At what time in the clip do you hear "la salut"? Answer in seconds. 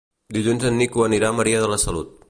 1.75-2.19